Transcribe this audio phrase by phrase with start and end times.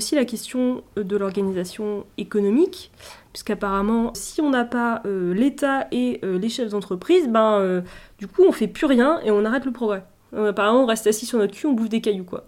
[0.00, 2.90] aussi la question de l'organisation économique,
[3.34, 7.82] puisqu'apparemment, si on n'a pas l'État et les chefs d'entreprise, ben,
[8.18, 10.02] du coup, on fait plus rien et on arrête le progrès.
[10.34, 12.46] apparemment, on reste assis sur notre cul, on bouffe des cailloux, quoi.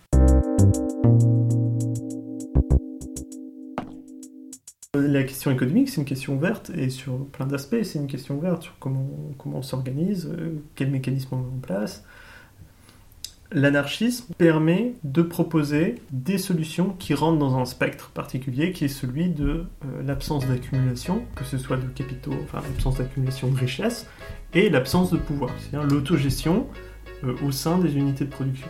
[4.94, 8.62] La question économique, c'est une question ouverte, et sur plein d'aspects, c'est une question ouverte
[8.62, 12.02] sur comment, comment on s'organise, euh, quels mécanismes on met en place.
[13.54, 19.28] L'anarchisme permet de proposer des solutions qui rentrent dans un spectre particulier, qui est celui
[19.28, 19.44] de
[19.84, 24.06] euh, l'absence d'accumulation, que ce soit de capitaux, enfin l'absence d'accumulation de richesses,
[24.54, 26.66] et l'absence de pouvoir, c'est-à-dire l'autogestion
[27.24, 28.68] euh, au sein des unités de production.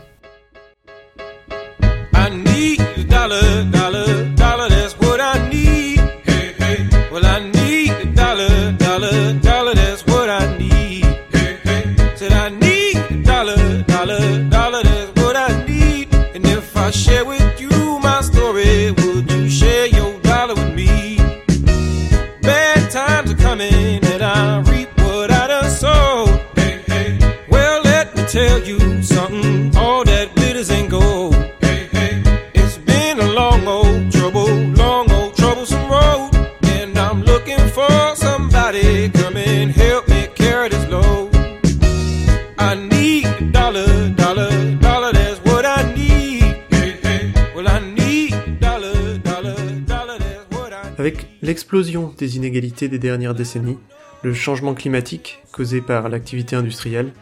[51.03, 53.79] Avec l'explosion des inégalités des dernières décennies,
[54.23, 57.13] le changement climatique causé par l'activité industrielle,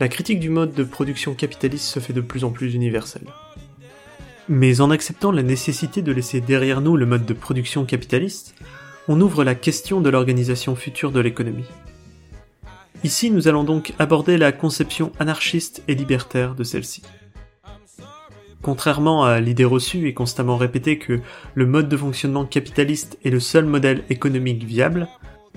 [0.00, 3.26] la critique du mode de production capitaliste se fait de plus en plus universelle.
[4.50, 8.54] Mais en acceptant la nécessité de laisser derrière nous le mode de production capitaliste,
[9.08, 11.70] on ouvre la question de l'organisation future de l'économie.
[13.02, 17.00] Ici, nous allons donc aborder la conception anarchiste et libertaire de celle-ci.
[18.62, 21.20] Contrairement à l'idée reçue et constamment répétée que
[21.54, 25.08] le mode de fonctionnement capitaliste est le seul modèle économique viable,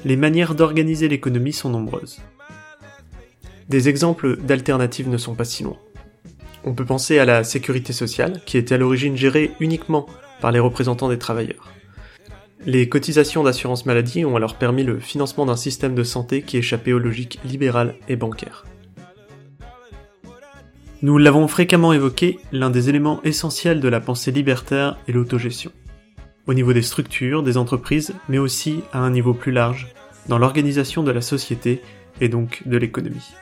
[0.04, 2.20] les manières d'organiser l'économie sont nombreuses.
[3.70, 5.78] Des exemples d'alternatives ne sont pas si loin.
[6.64, 10.08] On peut penser à la sécurité sociale, qui était à l'origine gérée uniquement
[10.42, 11.72] par les représentants des travailleurs.
[12.66, 16.94] Les cotisations d'assurance maladie ont alors permis le financement d'un système de santé qui échappait
[16.94, 18.66] aux logiques libérales et bancaires.
[21.06, 25.72] Nous l'avons fréquemment évoqué, l'un des éléments essentiels de la pensée libertaire est l'autogestion.
[26.48, 29.94] Au niveau des structures, des entreprises, mais aussi à un niveau plus large,
[30.30, 31.84] dans l'organisation de la société
[32.22, 33.36] et donc de l'économie.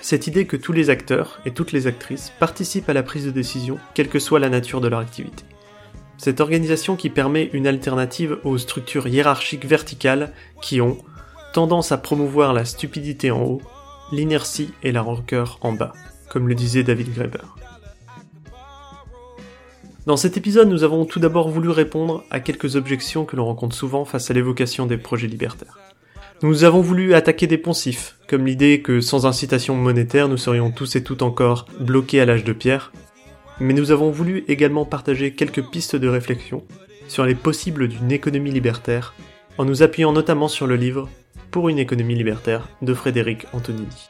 [0.00, 3.32] Cette idée que tous les acteurs et toutes les actrices participent à la prise de
[3.32, 5.42] décision, quelle que soit la nature de leur activité.
[6.18, 10.32] Cette organisation qui permet une alternative aux structures hiérarchiques verticales
[10.62, 10.98] qui ont
[11.52, 13.62] tendance à promouvoir la stupidité en haut,
[14.12, 15.94] l'inertie et la rancœur en bas
[16.30, 17.44] comme le disait David Graeber.
[20.06, 23.76] Dans cet épisode, nous avons tout d'abord voulu répondre à quelques objections que l'on rencontre
[23.76, 25.78] souvent face à l'évocation des projets libertaires.
[26.42, 30.96] Nous avons voulu attaquer des poncifs, comme l'idée que sans incitation monétaire, nous serions tous
[30.96, 32.92] et toutes encore bloqués à l'âge de pierre,
[33.60, 36.64] mais nous avons voulu également partager quelques pistes de réflexion
[37.08, 39.14] sur les possibles d'une économie libertaire,
[39.58, 41.10] en nous appuyant notamment sur le livre
[41.50, 44.08] Pour une économie libertaire de Frédéric Antonini.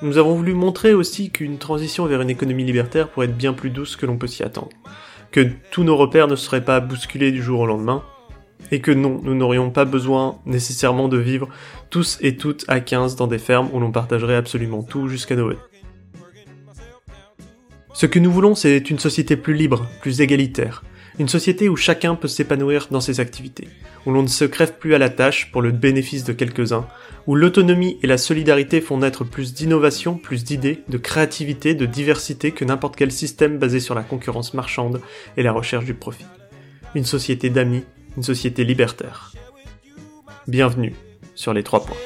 [0.00, 3.70] Nous avons voulu montrer aussi qu'une transition vers une économie libertaire pourrait être bien plus
[3.70, 4.70] douce que l'on peut s'y attendre,
[5.32, 8.04] que tous nos repères ne seraient pas bousculés du jour au lendemain,
[8.70, 11.48] et que non, nous n'aurions pas besoin nécessairement de vivre
[11.90, 15.58] tous et toutes à 15 dans des fermes où l'on partagerait absolument tout jusqu'à Noël.
[17.92, 20.84] Ce que nous voulons, c'est une société plus libre, plus égalitaire,
[21.18, 23.68] une société où chacun peut s'épanouir dans ses activités,
[24.06, 26.86] où l'on ne se crève plus à la tâche pour le bénéfice de quelques-uns,
[27.26, 32.52] où l'autonomie et la solidarité font naître plus d'innovation, plus d'idées, de créativité, de diversité
[32.52, 35.00] que n'importe quel système basé sur la concurrence marchande
[35.36, 36.26] et la recherche du profit.
[36.94, 37.84] Une société d'amis,
[38.16, 39.32] une société libertaire.
[40.46, 40.94] Bienvenue
[41.34, 41.96] sur les trois points.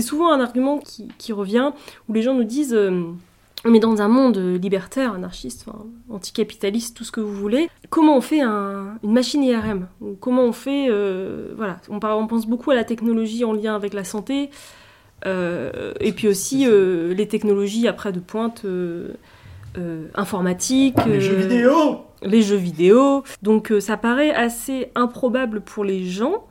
[0.00, 1.72] C'est souvent un argument qui, revient
[2.08, 3.02] où les gens nous disent euh,
[3.64, 5.66] on est dans un monde libertaire, anarchiste,
[6.08, 7.68] anticapitaliste, tout ce que vous voulez.
[7.90, 9.88] Comment on fait une machine IRM
[10.20, 13.92] Comment on fait euh, Voilà, on, on, pense beaucoup à la technologie en lien avec
[13.92, 14.50] la santé,
[15.26, 18.64] euh, et puis aussi les technologies après de pointe
[20.14, 21.04] informatiques.
[21.06, 23.22] Les jeux vidéo les jeux vidéo.
[23.42, 26.44] Donc ça paraît assez improbable pour les gens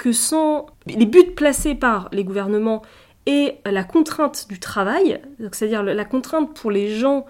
[0.00, 2.80] que sans les buts placés par les gouvernements
[3.26, 5.20] et la contrainte du travail,
[5.52, 7.26] c'est-à-dire la contrainte pour les gens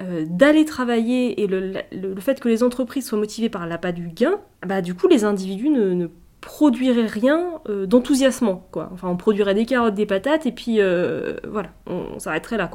[0.00, 1.74] euh, d'aller travailler et le,
[2.20, 5.68] fait que les entreprises soient motivées par l'appât du gain, bah du coup les individus
[5.68, 6.06] ne,
[6.40, 8.68] produiraient rien euh, d'enthousiasmant.
[8.76, 12.70] Enfin on produirait des carottes, des patates et puis euh, voilà, on, s'arrêterait là.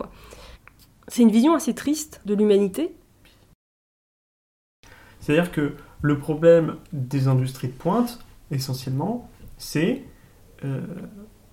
[1.07, 2.94] C'est une vision assez triste de l'humanité.
[5.22, 8.19] C'est-à-dire que le problème des industries de pointe,
[8.51, 10.03] essentiellement, c'est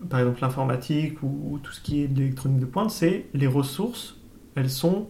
[0.08, 4.16] par exemple l'informatique ou, tout ce qui est de l'électronique de pointe, c'est les ressources,
[4.54, 5.08] elles sont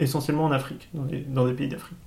[0.00, 1.98] essentiellement en Afrique, dans, des pays d'Afrique.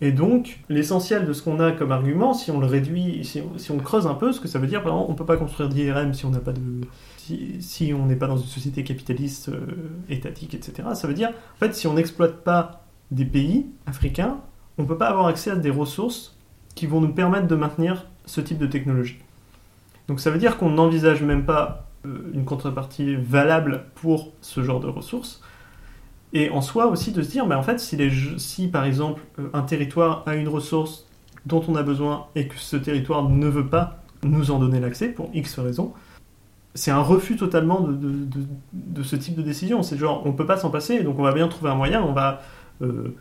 [0.00, 3.40] Et donc, l'essentiel de ce qu'on a comme argument, si on le réduit, si
[3.70, 5.36] on, creuse un peu, ce que ça veut dire, par exemple, on ne peut pas
[5.36, 6.60] construire d'IRM si on n'a pas de,
[7.16, 9.66] si, on n'est pas dans une société capitaliste euh,
[10.08, 10.88] étatique, etc.
[10.94, 14.40] Ça veut dire, en fait, si on n'exploite pas des pays africains,
[14.78, 16.36] on ne peut pas avoir accès à des ressources
[16.74, 19.18] qui vont nous permettre de maintenir ce type de technologie.
[20.08, 24.80] Donc ça veut dire qu'on n'envisage même pas euh, une contrepartie valable pour ce genre
[24.80, 25.40] de ressources.
[26.32, 29.22] Et en soi aussi de se dire, mais en fait, si, les, si par exemple
[29.38, 31.06] euh, un territoire a une ressource
[31.46, 35.08] dont on a besoin et que ce territoire ne veut pas nous en donner l'accès
[35.08, 35.92] pour X raisons,
[36.74, 39.82] c'est un refus totalement de, ce type de décision.
[39.82, 42.02] C'est genre, on ne peut pas s'en passer, donc on va bien trouver un moyen,
[42.02, 42.42] on va
[42.82, 43.14] euh,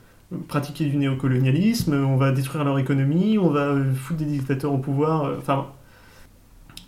[0.47, 5.31] pratiquer du néocolonialisme, on va détruire leur économie, on va foutre des dictateurs au pouvoir.
[5.37, 5.67] Enfin,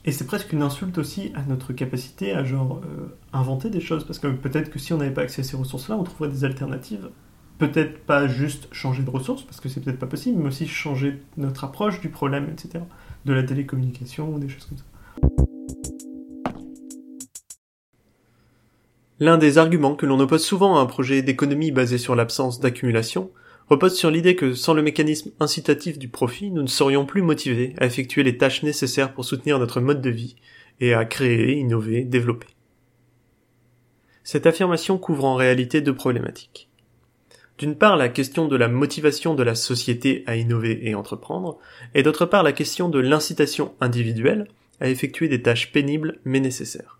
[0.05, 4.03] et c'est presque une insulte aussi à notre capacité à genre euh, inventer des choses,
[4.05, 6.43] parce que peut-être que si on n'avait pas accès à ces ressources-là, on trouverait des
[6.43, 7.09] alternatives.
[7.57, 11.23] Peut-être pas juste changer de ressources, parce que c'est peut-être pas possible, mais aussi changer
[11.37, 12.83] notre approche du problème, etc.
[13.25, 14.83] De la télécommunication des choses comme ça.
[19.21, 23.31] L'un des arguments que l'on oppose souvent à un projet d'économie basé sur l'absence d'accumulation
[23.69, 27.73] repose sur l'idée que sans le mécanisme incitatif du profit, nous ne serions plus motivés
[27.77, 30.35] à effectuer les tâches nécessaires pour soutenir notre mode de vie
[30.81, 32.47] et à créer, innover, développer.
[34.23, 36.69] Cette affirmation couvre en réalité deux problématiques.
[37.57, 41.57] D'une part, la question de la motivation de la société à innover et entreprendre,
[41.93, 44.49] et d'autre part, la question de l'incitation individuelle
[44.81, 46.99] à effectuer des tâches pénibles mais nécessaires.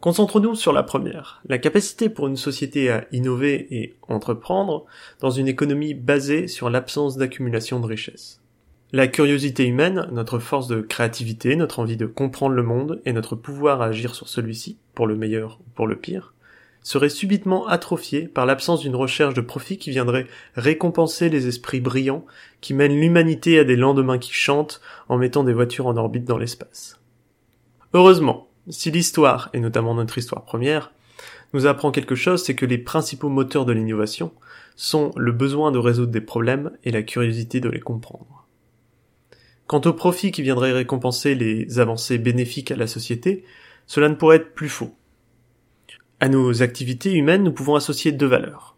[0.00, 4.84] Concentrons-nous sur la première, la capacité pour une société à innover et entreprendre
[5.20, 8.40] dans une économie basée sur l'absence d'accumulation de richesses.
[8.92, 13.34] La curiosité humaine, notre force de créativité, notre envie de comprendre le monde et notre
[13.34, 16.34] pouvoir à agir sur celui-ci, pour le meilleur ou pour le pire,
[16.82, 22.24] serait subitement atrophiée par l'absence d'une recherche de profit qui viendrait récompenser les esprits brillants
[22.60, 26.38] qui mènent l'humanité à des lendemains qui chantent en mettant des voitures en orbite dans
[26.38, 27.00] l'espace.
[27.92, 30.92] Heureusement, si l'histoire, et notamment notre histoire première,
[31.52, 34.32] nous apprend quelque chose, c'est que les principaux moteurs de l'innovation
[34.74, 38.46] sont le besoin de résoudre des problèmes et la curiosité de les comprendre.
[39.66, 43.44] Quant au profit qui viendrait récompenser les avancées bénéfiques à la société,
[43.86, 44.94] cela ne pourrait être plus faux.
[46.20, 48.76] À nos activités humaines, nous pouvons associer deux valeurs.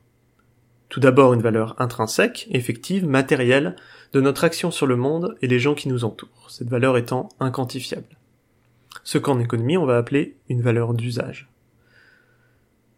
[0.89, 3.77] Tout d'abord une valeur intrinsèque, effective, matérielle,
[4.13, 7.29] de notre action sur le monde et les gens qui nous entourent, cette valeur étant
[7.41, 8.18] inquantifiable
[9.09, 11.49] ce qu'en économie on va appeler une valeur d'usage.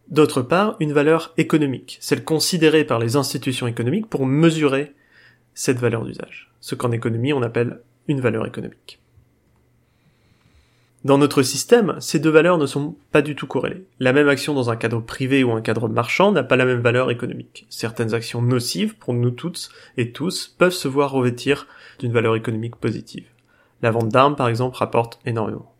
[0.09, 4.93] D'autre part, une valeur économique, celle considérée par les institutions économiques pour mesurer
[5.53, 8.99] cette valeur d'usage, ce qu'en économie on appelle une valeur économique.
[11.05, 13.85] Dans notre système, ces deux valeurs ne sont pas du tout corrélées.
[14.01, 16.81] La même action dans un cadre privé ou un cadre marchand n'a pas la même
[16.81, 17.67] valeur économique.
[17.69, 21.67] Certaines actions nocives pour nous toutes et tous peuvent se voir revêtir
[21.99, 23.29] d'une valeur économique positive.
[23.81, 25.71] La vente d'armes, par exemple, rapporte énormément.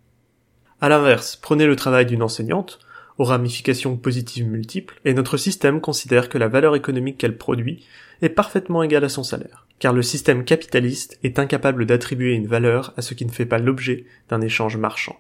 [0.82, 2.80] À l'inverse, prenez le travail d'une enseignante,
[3.20, 7.86] aux ramifications positives multiples, et notre système considère que la valeur économique qu'elle produit
[8.24, 12.94] est parfaitement égale à son salaire, car le système capitaliste est incapable d'attribuer une valeur
[12.98, 15.18] à ce qui ne fait pas l'objet d'un échange marchand.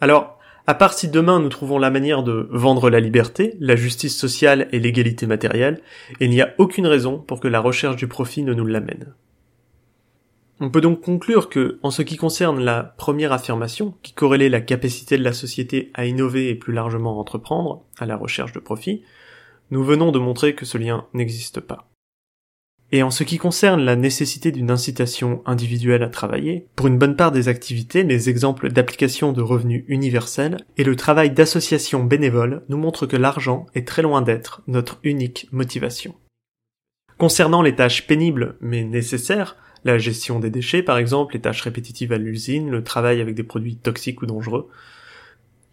[0.00, 4.16] Alors, à part si demain nous trouvons la manière de vendre la liberté, la justice
[4.16, 5.80] sociale et l'égalité matérielle,
[6.18, 9.14] il n'y a aucune raison pour que la recherche du profit ne nous l'amène.
[10.60, 14.60] On peut donc conclure que, en ce qui concerne la première affirmation, qui corrélait la
[14.60, 18.60] capacité de la société à innover et plus largement à entreprendre, à la recherche de
[18.60, 19.02] profit,
[19.70, 21.88] nous venons de montrer que ce lien n'existe pas.
[22.92, 27.16] Et en ce qui concerne la nécessité d'une incitation individuelle à travailler, pour une bonne
[27.16, 32.76] part des activités, les exemples d'application de revenus universels et le travail d'associations bénévoles nous
[32.76, 36.14] montrent que l'argent est très loin d'être notre unique motivation.
[37.18, 42.12] Concernant les tâches pénibles mais nécessaires, la gestion des déchets par exemple, les tâches répétitives
[42.12, 44.68] à l'usine, le travail avec des produits toxiques ou dangereux.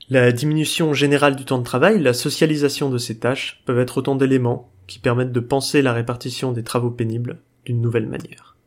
[0.10, 4.15] La diminution générale du temps de travail, la socialisation de ces tâches peuvent être autant
[4.15, 8.58] d'éléments qui permettent de penser la répartition des travaux pénibles d'une nouvelle manière.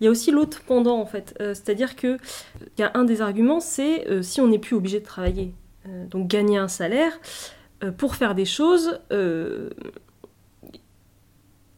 [0.00, 2.18] Il y a aussi l'autre pendant en fait, euh, c'est-à-dire que
[2.78, 5.54] y a un des arguments, c'est euh, si on n'est plus obligé de travailler,
[5.86, 7.18] euh, donc gagner un salaire
[7.98, 8.98] pour faire des choses.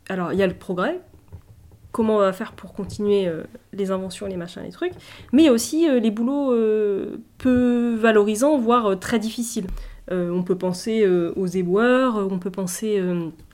[0.09, 1.01] alors il y a le progrès,
[1.93, 3.31] comment on va faire pour continuer
[3.73, 4.93] les inventions, les machins, les trucs,
[5.33, 6.55] mais aussi les boulots
[7.39, 9.67] peu valorisants, voire très difficiles.
[10.11, 13.03] on peut penser aux éboueurs, on peut penser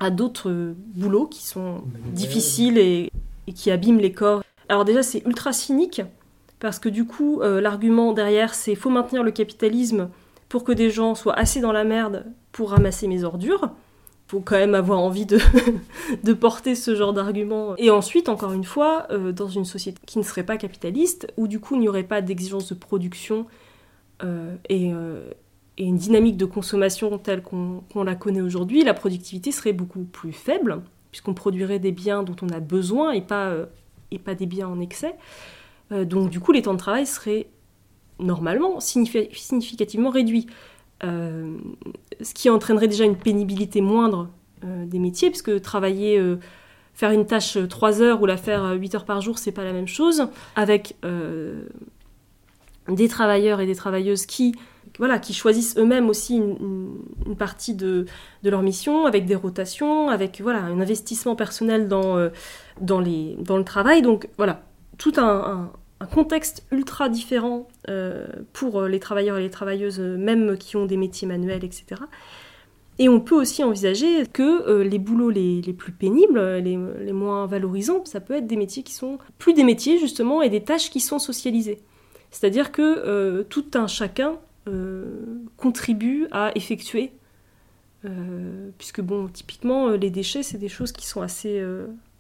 [0.01, 3.11] à d'autres boulots qui sont difficiles et,
[3.55, 4.43] qui abîment les corps.
[4.69, 6.03] Alors déjà, c'est ultra cynique,
[6.65, 10.09] parce que du coup, euh, l'argument derrière, c'est faut maintenir le capitalisme
[10.49, 13.71] pour que des gens soient assez dans la merde pour ramasser mes ordures.
[14.27, 15.27] Faut quand même avoir envie
[16.25, 17.75] de, porter ce genre d'argument.
[17.77, 21.47] Et ensuite, encore une fois, euh, dans une société qui ne serait pas capitaliste, où
[21.47, 23.47] du coup il n'y aurait pas d'exigence de production
[24.23, 24.93] euh, et,
[25.79, 30.33] et, une dynamique de consommation telle qu'on la connaît aujourd'hui, la productivité serait beaucoup plus
[30.33, 33.67] faible, puisqu'on produirait des biens dont on a besoin et pas
[34.11, 35.17] des biens en excès.
[35.93, 37.47] Euh, donc du coup, les temps de travail seraient
[38.19, 40.47] normalement significativement réduits.
[41.03, 41.57] Euh,
[42.21, 44.29] ce qui entraînerait déjà une pénibilité moindre
[44.65, 46.21] euh, des métiers, puisque travailler,
[46.95, 49.73] faire une tâche 3 heures ou la faire 8 heures par jour, c'est pas la
[49.73, 50.97] même chose, avec
[52.89, 54.55] des travailleurs et des travailleuses qui
[54.99, 58.07] voilà, qui choisissent eux-mêmes aussi une, partie de,
[58.45, 62.29] leur mission, avec des rotations, avec voilà, un investissement personnel dans, euh,
[62.81, 64.03] dans le travail.
[64.03, 64.63] Donc voilà,
[64.99, 65.73] tout un,
[66.07, 71.27] contexte ultra différent euh, pour les travailleurs et les travailleuses, même qui ont des métiers
[71.27, 72.03] manuels, etc.
[72.99, 76.77] Et on peut aussi envisager que euh, les boulots les, plus pénibles, les,
[77.13, 80.63] moins valorisants, ça peut être des métiers qui sont plus des métiers justement et des
[80.63, 81.81] tâches qui sont socialisées.
[82.31, 85.05] C'est-à-dire que tout un chacun euh,
[85.59, 87.13] contribue à effectuer.
[88.07, 91.63] Euh, puisque, bon, typiquement, euh, les déchets, c'est des choses qui sont assez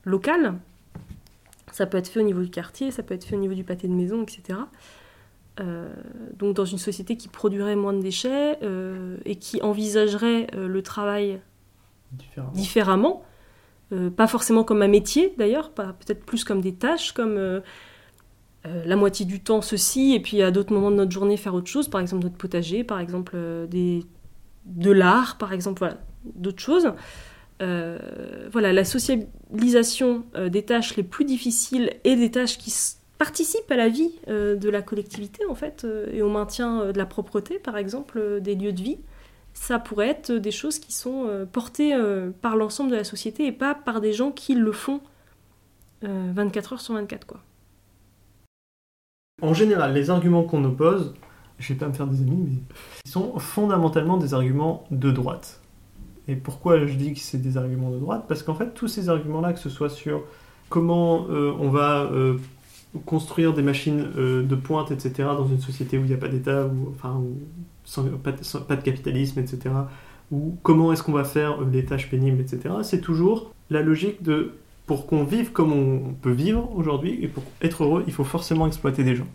[0.04, 0.54] locales.
[1.75, 3.64] Ça peut être fait au niveau du quartier, ça peut être fait au niveau du
[3.64, 4.59] pâté de maison, etc.
[6.37, 8.59] donc dans une société qui produirait moins de déchets
[9.25, 11.40] et qui envisagerait le travail
[12.54, 13.23] différemment,
[14.16, 17.62] pas forcément comme un métier d'ailleurs, peut-être plus comme des tâches, comme
[18.66, 21.54] euh, la moitié du temps ceci, et puis à d'autres moments de notre journée faire
[21.54, 24.07] autre chose, par exemple notre potager, par exemple euh, des,
[24.64, 25.99] de l'art, par exemple, voilà,
[26.35, 26.90] d'autres choses.
[27.63, 27.99] Euh,
[28.51, 32.75] voilà, la socialisation des tâches les plus difficiles et des tâches qui
[33.19, 37.59] participent à la vie de la collectivité, en fait, et au maintien de la propreté,
[37.59, 38.99] par exemple, des lieux de vie,
[39.55, 41.97] ça pourrait être des choses qui sont portées
[42.43, 45.01] par l'ensemble de la société et pas par des gens qui le font
[46.03, 47.41] 24 heures sur 24, quoi.
[49.43, 51.15] En général, les arguments qu'on oppose,
[51.59, 52.57] je vais pas me faire des amis, mais
[53.05, 55.61] ils sont fondamentalement des arguments de droite.
[56.28, 59.09] Et pourquoi je dis que c'est des arguments de droite Parce qu'en fait, tous ces
[59.09, 60.23] arguments-là, que ce soit sur
[60.69, 62.38] comment euh, on va euh,
[63.07, 66.28] construire des machines euh, de pointe, etc., dans une société où il n'y a pas
[66.28, 67.21] d'État, enfin,
[68.23, 69.75] pas, de capitalisme, etc.,
[70.33, 74.52] ou comment est-ce qu'on va faire les tâches pénibles, etc., c'est toujours la logique de
[74.87, 78.66] pour qu'on vive comme on peut vivre aujourd'hui, et pour être heureux, il faut forcément
[78.66, 79.26] exploiter des gens.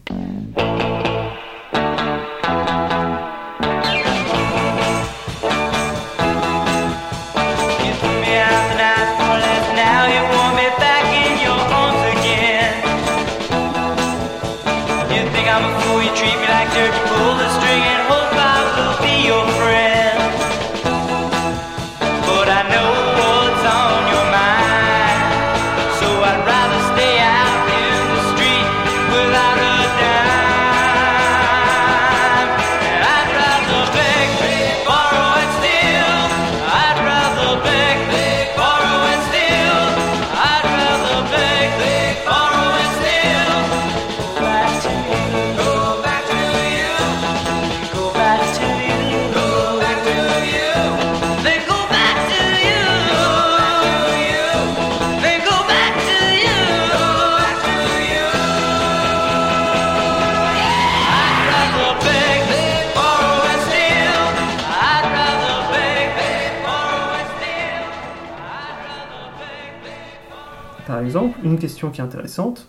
[71.43, 72.67] Une question qui est intéressante.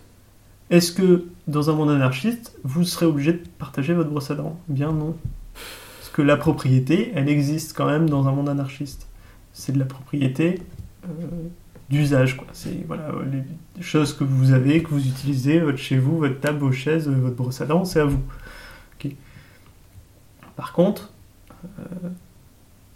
[0.71, 4.59] Est-ce que dans un monde anarchiste, vous serez obligé de partager votre brosse à dents?
[4.69, 5.17] Bien non.
[5.55, 9.09] Parce que la propriété, elle existe quand même dans un monde anarchiste.
[9.53, 10.63] C'est de la propriété
[11.05, 11.09] euh,
[11.89, 12.47] d'usage, quoi.
[12.53, 13.11] C'est voilà,
[13.77, 17.09] les choses que vous avez, que vous utilisez, votre chez vous, votre table, vos chaises,
[17.09, 18.23] votre brosse à dents, c'est à vous.
[20.61, 21.11] Par contre,
[21.65, 22.11] euh,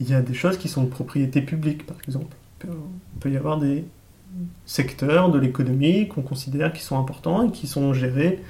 [0.00, 2.36] il y a des choses qui sont de propriété publique, par exemple.
[2.62, 2.68] Il
[3.20, 3.86] peut y avoir des
[4.66, 8.42] secteurs de l'économie qu'on considère qui sont importants et qui sont gérés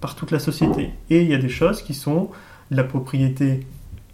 [0.00, 0.90] par toute la société.
[1.10, 2.30] Et il y a des choses qui sont
[2.70, 3.66] de la propriété,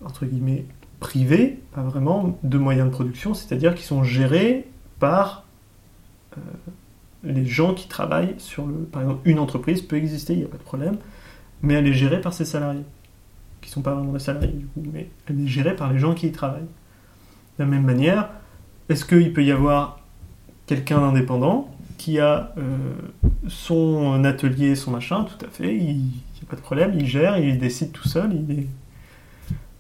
[0.04, 0.64] entre guillemets,
[0.98, 4.68] privée, pas vraiment, de moyens de production, c'est-à-dire qui sont gérés
[4.98, 5.44] par
[6.36, 6.40] euh,
[7.24, 8.74] les gens qui travaillent sur le...
[8.74, 10.96] Par exemple, une entreprise peut exister, il n'y a pas de problème,
[11.62, 12.84] mais elle est gérée par ses salariés,
[13.60, 15.98] qui ne sont pas vraiment des salariés du coup, mais elle est gérée par les
[15.98, 16.62] gens qui y travaillent.
[17.58, 18.30] De la même manière,
[18.88, 19.99] est-ce qu'il peut y avoir
[20.70, 22.76] quelqu'un d'indépendant qui a euh,
[23.48, 26.12] son atelier, son machin, tout à fait, il n'y
[26.42, 28.66] a pas de problème, il gère, il décide tout seul, il est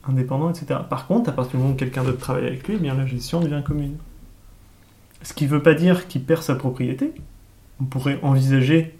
[0.08, 0.80] indépendant, etc.
[0.90, 3.06] Par contre, à partir du moment où quelqu'un d'autre travaille avec lui, eh bien la
[3.06, 3.98] gestion devient commune.
[5.22, 7.12] Ce qui ne veut pas dire qu'il perd sa propriété.
[7.80, 8.98] On pourrait envisager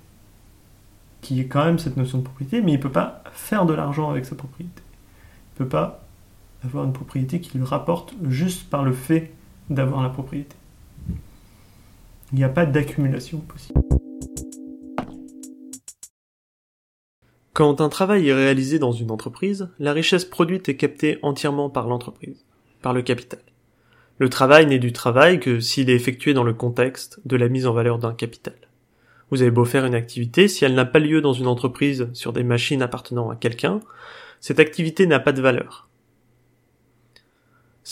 [1.23, 3.67] qu'il y ait quand même cette notion de propriété, mais il ne peut pas faire
[3.67, 4.81] de l'argent avec sa propriété.
[4.81, 6.05] Il ne peut pas
[6.65, 9.33] avoir une propriété qui lui rapporte juste par le fait
[9.71, 10.55] d'avoir la propriété.
[12.33, 13.81] Il n'y a pas d'accumulation possible.
[17.53, 21.89] Quand un travail est réalisé dans une entreprise, la richesse produite est captée entièrement par
[21.89, 22.47] l'entreprise,
[22.83, 23.41] par le capital.
[24.19, 27.67] Le travail n'est du travail que s'il est effectué dans le contexte de la mise
[27.67, 28.55] en valeur d'un capital.
[29.31, 32.33] Vous avez beau faire une activité, si elle n'a pas lieu dans une entreprise sur
[32.33, 33.81] des machines appartenant à quelqu'un,
[34.39, 35.90] cette activité n'a pas de valeur.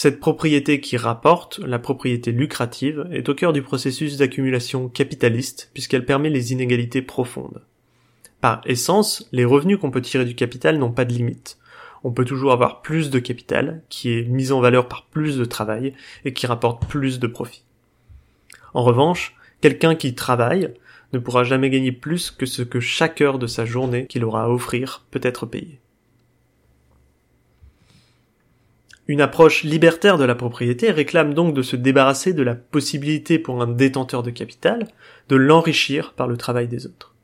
[0.01, 6.05] Cette propriété qui rapporte, la propriété lucrative, est au cœur du processus d'accumulation capitaliste puisqu'elle
[6.05, 7.65] permet les inégalités profondes.
[8.41, 11.59] Par essence, les revenus qu'on peut tirer du capital n'ont pas de limite
[12.05, 15.45] on peut toujours avoir plus de capital, qui est mis en valeur par plus de
[15.45, 17.65] travail, et qui rapporte plus de profit.
[18.75, 20.73] En revanche, quelqu'un qui travaille
[21.13, 24.45] ne pourra jamais gagner plus que ce que chaque heure de sa journée qu'il aura
[24.45, 25.81] à offrir peut être payé.
[29.09, 33.63] Une approche libertaire de la propriété réclame donc de se débarrasser de la possibilité pour
[33.63, 34.87] un détenteur de capital
[35.31, 37.15] de l'enrichir par le travail des autres.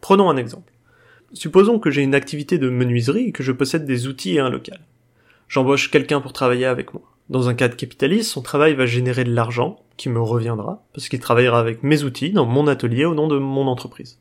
[0.00, 0.72] Prenons un exemple.
[1.32, 4.50] Supposons que j'ai une activité de menuiserie et que je possède des outils et un
[4.50, 4.80] local.
[5.46, 7.04] J'embauche quelqu'un pour travailler avec moi.
[7.28, 11.20] Dans un cadre capitaliste, son travail va générer de l'argent qui me reviendra, parce qu'il
[11.20, 14.18] travaillera avec mes outils dans mon atelier au nom de mon entreprise.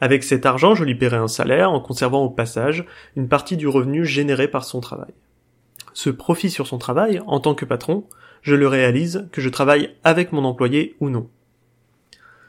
[0.00, 3.68] Avec cet argent, je lui paierai un salaire en conservant au passage une partie du
[3.68, 5.12] revenu généré par son travail.
[5.94, 8.04] Ce profit sur son travail, en tant que patron,
[8.42, 11.28] je le réalise que je travaille avec mon employé ou non.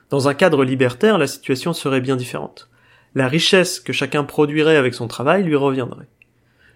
[0.10, 2.70] Dans un cadre libertaire, la situation serait bien différente
[3.16, 6.08] la richesse que chacun produirait avec son travail lui reviendrait.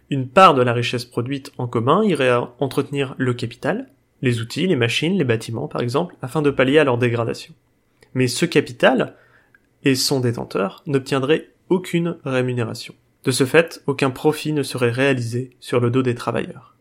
[0.10, 3.90] Une part de la richesse produite en commun irait à entretenir le capital,
[4.22, 7.54] les outils, les machines, les bâtiments par exemple, afin de pallier à leur dégradation.
[8.14, 9.16] Mais ce capital
[9.84, 12.96] et son détenteur n'obtiendraient aucune rémunération.
[13.26, 16.76] De ce fait, aucun profit ne serait réalisé sur le dos des travailleurs.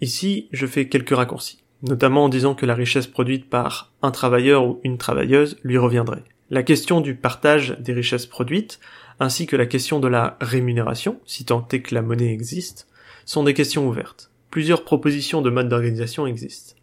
[0.00, 4.66] Ici, je fais quelques raccourcis, notamment en disant que la richesse produite par un travailleur
[4.66, 6.24] ou une travailleuse lui reviendrait.
[6.50, 8.80] La question du partage des richesses produites,
[9.18, 12.88] ainsi que la question de la rémunération, si tant est que la monnaie existe,
[13.24, 14.30] sont des questions ouvertes.
[14.50, 16.74] Plusieurs propositions de mode d'organisation existent.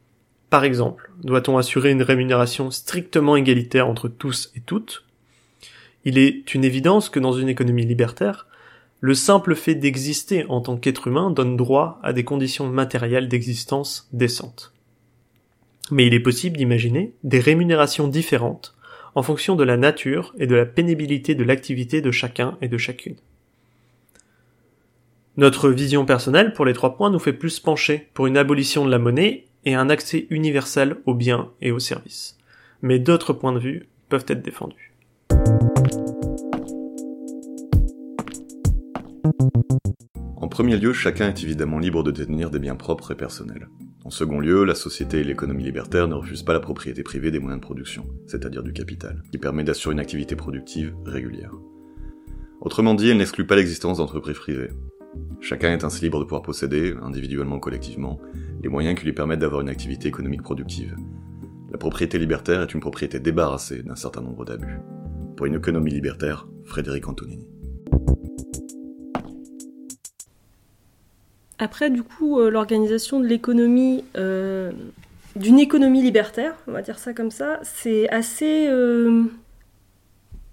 [0.49, 5.05] Par exemple, doit-on assurer une rémunération strictement égalitaire entre tous et toutes?
[6.05, 8.47] Il est une évidence que dans une économie libertaire,
[9.03, 14.07] le simple fait d'exister en tant qu'être humain donne droit à des conditions matérielles d'existence
[14.13, 14.71] décentes.
[15.91, 18.77] Mais il est possible d'imaginer des rémunérations différentes
[19.13, 22.77] en fonction de la nature et de la pénibilité de l'activité de chacun et de
[22.77, 23.17] chacune.
[25.35, 28.91] Notre vision personnelle pour les trois points nous fait plus pencher pour une abolition de
[28.91, 32.37] la monnaie et un accès universel aux biens et aux services.
[32.81, 34.92] Mais d'autres points de vue peuvent être défendus.
[40.37, 43.69] En premier lieu, chacun est évidemment libre de détenir des biens propres et personnels.
[44.03, 47.39] En second lieu, la société et l'économie libertaire ne refusent pas la propriété privée des
[47.39, 51.53] moyens de production, c'est-à-dire du capital, qui permet d'assurer une activité productive régulière.
[52.59, 54.71] Autrement dit, elle n'exclut pas l'existence d'entreprises privées.
[55.39, 58.19] Chacun est ainsi libre de pouvoir posséder, individuellement ou collectivement,
[58.61, 60.95] les moyens qui lui permettent d'avoir une activité économique productive.
[61.71, 64.79] La propriété libertaire est une propriété débarrassée d'un certain nombre d'abus.
[65.37, 67.47] Pour une économie libertaire, Frédéric Antonini.
[71.63, 74.73] Après, du coup, euh, l'organisation de l'économie, euh,
[75.37, 78.67] d'une économie libertaire, on va dire ça comme ça, c'est assez.
[78.67, 79.23] Euh,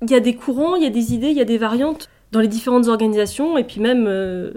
[0.02, 2.08] il y a des courants, il y a des idées, il y a des variantes
[2.30, 4.08] dans les différentes organisations et puis même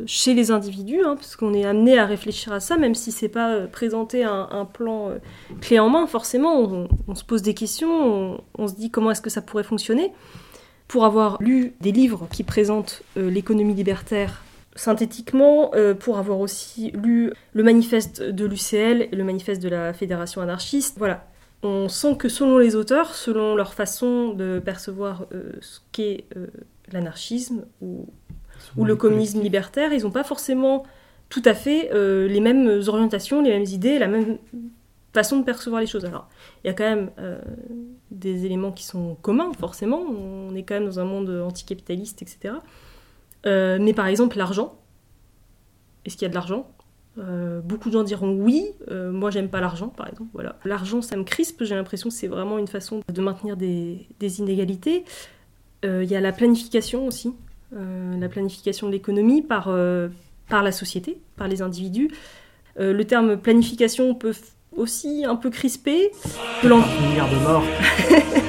[0.06, 3.30] chez les individus, hein, parce qu'on est amené à réfléchir à ça, même si c'est
[3.30, 5.10] pas présenter un, plan
[5.60, 9.32] clé en main, forcément, on, se pose des questions, on se dit comment est-ce que
[9.32, 10.12] ça pourrait fonctionner.
[10.88, 14.44] Pour avoir lu des livres qui présentent l'économie libertaire
[14.76, 19.94] synthétiquement, euh, pour avoir aussi lu le manifeste de l'UCL et le manifeste de la
[19.94, 21.28] Fédération anarchiste, voilà,
[21.62, 26.48] on sent que selon les auteurs, selon leur façon de percevoir euh, ce qu'est euh,
[26.92, 28.08] l'anarchisme ou,
[28.78, 30.84] ou, le communisme libertaire, ils n'ont pas forcément
[31.30, 31.90] tout à fait
[32.28, 34.38] les mêmes orientations, les mêmes idées, la même
[35.14, 36.06] façon de percevoir les choses.
[36.06, 36.30] Alors,
[36.64, 37.10] il y a quand même
[38.12, 40.00] des éléments qui sont communs, forcément.
[40.00, 42.54] On est quand même dans un monde anticapitaliste, etc.
[43.46, 44.80] Euh, mais par exemple, l'argent.
[46.06, 46.70] Est-ce qu'il y a de l'argent?
[47.20, 50.32] Euh, beaucoup de gens diront oui, euh, moi j'aime pas l'argent par exemple.
[50.34, 50.58] Voilà.
[50.66, 54.08] L'argent ça me crispe, j'ai l'impression que c'est vraiment une façon de maintenir des,
[54.40, 55.06] inégalités.
[55.84, 57.34] Il y a la planification aussi,
[57.72, 59.66] la planification de l'économie par,
[60.48, 62.10] par la société, par les individus.
[62.78, 64.34] le terme planification peut
[64.76, 66.12] aussi un peu crisper.
[66.64, 67.64] De mort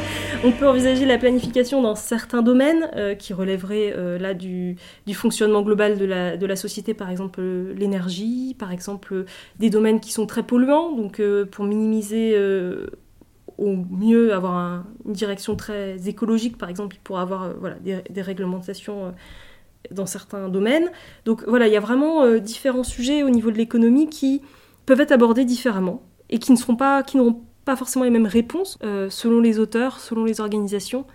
[0.47, 4.77] On peut envisager la planification dans certains domaines euh, qui relèveraient euh, là du,
[5.15, 9.25] fonctionnement global de la, société, par exemple euh, l'énergie, par exemple
[9.59, 12.39] des domaines qui sont très polluants, donc pour minimiser
[13.57, 19.15] au mieux avoir une direction très écologique, par exemple, pour avoir voilà, des, des, réglementations
[19.91, 20.91] dans certains domaines.
[21.25, 24.43] Donc voilà, il y a vraiment différents sujets au niveau de l'économie qui
[24.85, 28.27] peuvent être abordés différemment et qui ne seront pas, qui n'auront pas forcément les mêmes
[28.27, 31.07] réponses euh, selon les auteurs, selon les organisations.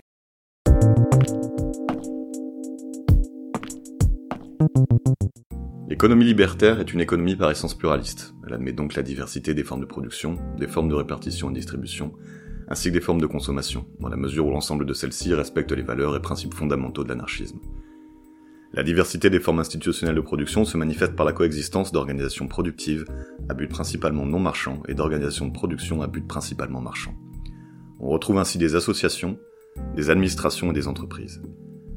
[5.88, 8.34] L'économie libertaire est une économie par essence pluraliste.
[8.46, 12.12] Elle admet donc la diversité des formes de production, des formes de répartition et distribution,
[12.68, 15.82] ainsi que des formes de consommation, dans la mesure où l'ensemble de celles-ci respectent les
[15.82, 17.58] valeurs et principes fondamentaux de l'anarchisme.
[18.72, 23.04] La diversité des formes institutionnelles de production se manifeste par la coexistence d'organisations productives
[23.48, 27.14] à but principalement non marchand et d'organisations de production à but principalement marchand.
[27.98, 29.40] On retrouve ainsi des associations,
[29.96, 31.42] des administrations et des entreprises.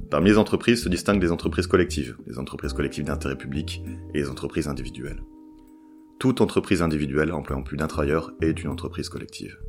[0.09, 3.83] Parmi les entreprises se distinguent les entreprises collectives, les entreprises collectives d'intérêt public
[4.15, 5.23] et les entreprises individuelles.
[6.19, 9.59] Toute entreprise individuelle employant plus d'un travailleur est une entreprise collective.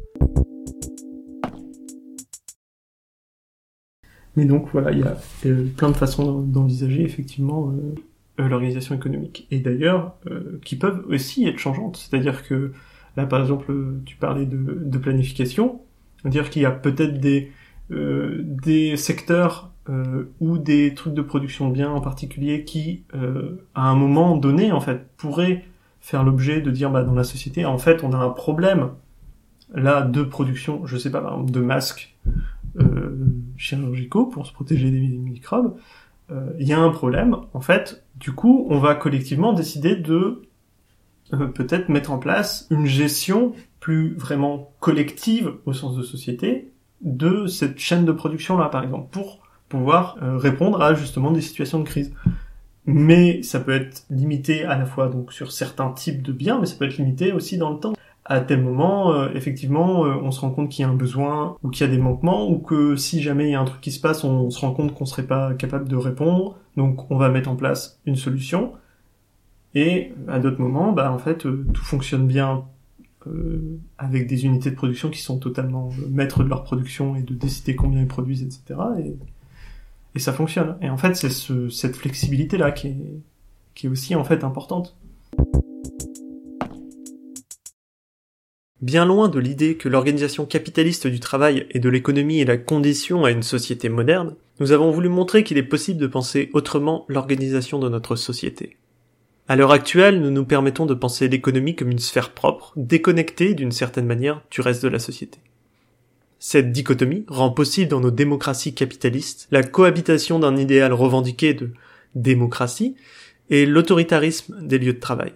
[4.36, 5.16] Mais donc voilà, il y a
[5.46, 7.94] euh, plein de façons d'envisager effectivement euh,
[8.40, 9.46] euh, l'organisation économique.
[9.50, 10.16] Et d'ailleurs,
[10.64, 11.96] qui peuvent aussi être changeantes.
[11.96, 12.72] C'est-à-dire que
[13.16, 13.72] là, par exemple,
[14.04, 15.80] tu parlais de, de planification,
[16.24, 17.50] dire qu'il y a peut-être des
[17.90, 19.70] des secteurs
[20.40, 23.04] ou des trucs de production de biens en particulier qui,
[23.74, 25.64] à un moment donné, en fait, pourraient
[26.00, 28.88] faire l'objet de dire, bah, dans la société, en fait, on a un problème
[29.74, 32.14] là de production, je sais pas, de masques
[32.80, 33.16] euh,
[33.56, 35.76] chirurgicaux pour se protéger des microbes,
[36.30, 37.36] euh, il y a un problème.
[37.52, 40.42] En fait, du coup, on va collectivement décider de
[41.32, 47.46] euh, peut-être mettre en place une gestion plus vraiment collective au sens de société de
[47.46, 51.84] cette chaîne de production là, par exemple, pour pouvoir répondre à justement des situations de
[51.84, 52.14] crise.
[52.86, 56.66] Mais ça peut être limité à la fois donc sur certains types de biens, mais
[56.66, 60.30] ça peut être limité aussi dans le temps à tel moment, euh, effectivement, euh, on
[60.30, 62.58] se rend compte qu'il y a un besoin ou qu'il y a des manquements ou
[62.58, 64.94] que si jamais il y a un truc qui se passe, on, se rend compte
[64.94, 66.56] qu'on serait pas capable de répondre.
[66.76, 68.72] Donc, on va mettre en place une solution.
[69.74, 72.64] Et à d'autres moments, bah en fait, euh, tout fonctionne bien
[73.96, 77.74] avec des unités de production qui sont totalement maîtres de leur production et de décider
[77.74, 78.78] combien ils produisent, etc.
[79.02, 79.16] Et,
[80.14, 80.76] et ça fonctionne.
[80.82, 83.22] Et en fait, c'est ce, cette flexibilité là qui est,
[83.74, 84.94] qui est aussi en fait importante.
[88.80, 93.24] Bien loin de l'idée que l'organisation capitaliste du travail et de l'économie est la condition
[93.24, 97.78] à une société moderne, nous avons voulu montrer qu'il est possible de penser autrement l'organisation
[97.78, 98.76] de notre société.
[99.46, 103.72] À l'heure actuelle, nous nous permettons de penser l'économie comme une sphère propre, déconnectée d'une
[103.72, 105.38] certaine manière du reste de la société.
[106.38, 111.70] Cette dichotomie rend possible dans nos démocraties capitalistes la cohabitation d'un idéal revendiqué de
[112.14, 112.96] démocratie
[113.50, 115.32] et l'autoritarisme des lieux de travail.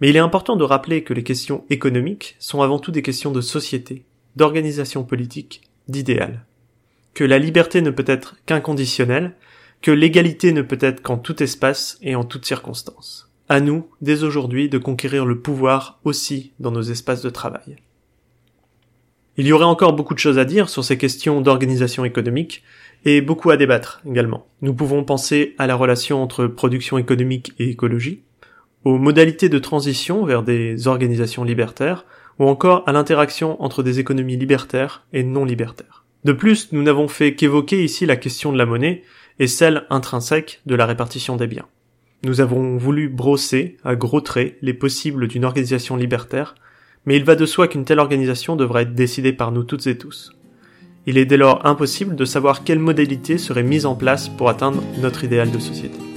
[0.00, 3.32] Mais il est important de rappeler que les questions économiques sont avant tout des questions
[3.32, 4.04] de société,
[4.36, 6.44] d'organisation politique, d'idéal.
[7.14, 9.34] Que la liberté ne peut être qu'inconditionnelle,
[9.82, 13.30] que l'égalité ne peut être qu'en tout espace et en toutes circonstances.
[13.48, 17.76] À nous, dès aujourd'hui, de conquérir le pouvoir aussi dans nos espaces de travail.
[19.36, 22.62] Il y aurait encore beaucoup de choses à dire sur ces questions d'organisation économique,
[23.04, 24.46] et beaucoup à débattre également.
[24.62, 28.22] Nous pouvons penser à la relation entre production économique et écologie,
[28.88, 32.06] aux modalités de transition vers des organisations libertaires,
[32.38, 36.06] ou encore à l'interaction entre des économies libertaires et non libertaires.
[36.24, 39.02] De plus, nous n'avons fait qu'évoquer ici la question de la monnaie
[39.38, 41.66] et celle intrinsèque de la répartition des biens.
[42.22, 46.54] Nous avons voulu brosser, à gros traits, les possibles d'une organisation libertaire,
[47.04, 49.98] mais il va de soi qu'une telle organisation devrait être décidée par nous toutes et
[49.98, 50.32] tous.
[51.04, 54.82] Il est dès lors impossible de savoir quelles modalités seraient mises en place pour atteindre
[55.02, 56.07] notre idéal de société.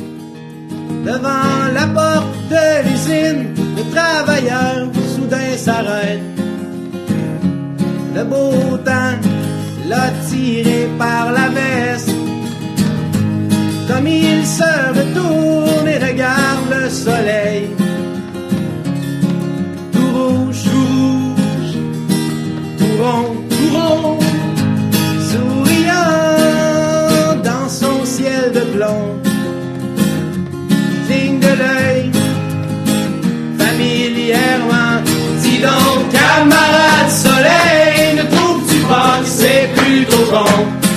[1.03, 6.21] Devant la porte de l'usine, le travailleur soudain s'arrête.
[8.15, 9.17] Le beau temps
[9.89, 12.11] l'a tiré par la veste.
[13.87, 17.69] Comme il se retourne et regarde le soleil.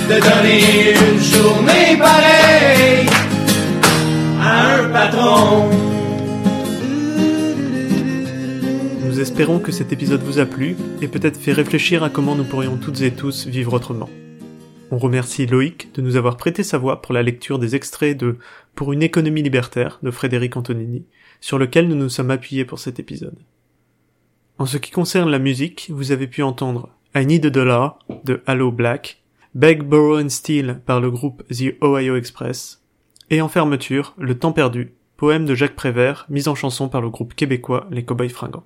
[0.07, 3.07] De donner une journée pareille
[4.39, 5.69] à un patron?
[9.03, 12.43] Nous espérons que cet épisode vous a plu et peut-être fait réfléchir à comment nous
[12.43, 14.09] pourrions toutes et tous vivre autrement.
[14.91, 18.37] On remercie Loïc de nous avoir prêté sa voix pour la lecture des extraits de
[18.75, 21.05] Pour une économie libertaire de Frédéric Antonini,
[21.41, 23.39] sur lequel nous nous sommes appuyés pour cet épisode.
[24.59, 28.43] En ce qui concerne la musique, vous avez pu entendre I Need a Dollar de
[28.45, 29.24] Halo Black,
[29.55, 32.83] Beg, Borrow and Steal par le groupe The Ohio Express,
[33.29, 37.09] et en fermeture, Le Temps perdu, poème de Jacques Prévert, mis en chanson par le
[37.09, 38.65] groupe québécois Les Cowboys Fringants.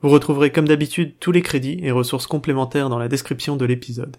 [0.00, 4.16] Vous retrouverez comme d'habitude tous les crédits et ressources complémentaires dans la description de l'épisode.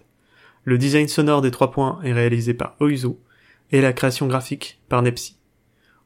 [0.62, 3.18] Le design sonore des trois points est réalisé par Oizo
[3.72, 5.36] et la création graphique par Nepsi.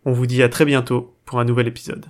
[0.06, 2.06] On vous dit à très bientôt pour un nouvel épisode.